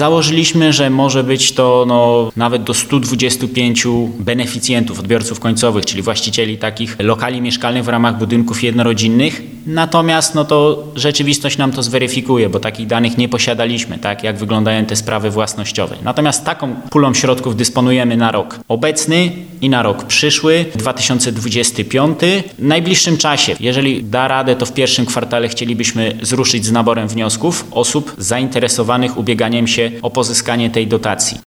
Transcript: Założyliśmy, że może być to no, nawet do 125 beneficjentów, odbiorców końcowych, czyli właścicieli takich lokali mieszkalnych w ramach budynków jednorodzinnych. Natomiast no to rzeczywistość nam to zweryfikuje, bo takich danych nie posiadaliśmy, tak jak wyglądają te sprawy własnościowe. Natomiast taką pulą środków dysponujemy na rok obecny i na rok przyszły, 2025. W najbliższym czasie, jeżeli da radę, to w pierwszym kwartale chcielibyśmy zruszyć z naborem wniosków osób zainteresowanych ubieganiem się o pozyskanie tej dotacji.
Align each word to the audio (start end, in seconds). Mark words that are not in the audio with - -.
Założyliśmy, 0.00 0.72
że 0.72 0.90
może 0.90 1.24
być 1.24 1.52
to 1.52 1.84
no, 1.88 2.30
nawet 2.36 2.62
do 2.62 2.74
125 2.74 3.86
beneficjentów, 4.18 4.98
odbiorców 4.98 5.40
końcowych, 5.40 5.86
czyli 5.86 6.02
właścicieli 6.02 6.58
takich 6.58 6.96
lokali 6.98 7.40
mieszkalnych 7.40 7.84
w 7.84 7.88
ramach 7.88 8.18
budynków 8.18 8.62
jednorodzinnych. 8.62 9.42
Natomiast 9.66 10.34
no 10.34 10.44
to 10.44 10.84
rzeczywistość 10.94 11.58
nam 11.58 11.72
to 11.72 11.82
zweryfikuje, 11.82 12.48
bo 12.48 12.60
takich 12.60 12.86
danych 12.86 13.18
nie 13.18 13.28
posiadaliśmy, 13.28 13.98
tak 13.98 14.24
jak 14.24 14.38
wyglądają 14.38 14.84
te 14.84 14.96
sprawy 14.96 15.30
własnościowe. 15.30 15.96
Natomiast 16.02 16.44
taką 16.44 16.74
pulą 16.90 17.14
środków 17.14 17.56
dysponujemy 17.56 18.16
na 18.16 18.32
rok 18.32 18.60
obecny 18.68 19.32
i 19.60 19.68
na 19.68 19.82
rok 19.82 20.04
przyszły, 20.04 20.64
2025. 20.74 22.18
W 22.58 22.62
najbliższym 22.62 23.16
czasie, 23.16 23.56
jeżeli 23.60 24.04
da 24.04 24.28
radę, 24.28 24.56
to 24.56 24.66
w 24.66 24.72
pierwszym 24.72 25.06
kwartale 25.06 25.48
chcielibyśmy 25.48 26.16
zruszyć 26.22 26.64
z 26.66 26.72
naborem 26.72 27.08
wniosków 27.08 27.64
osób 27.70 28.14
zainteresowanych 28.18 29.18
ubieganiem 29.18 29.66
się 29.66 29.89
o 30.02 30.10
pozyskanie 30.10 30.70
tej 30.70 30.86
dotacji. 30.86 31.38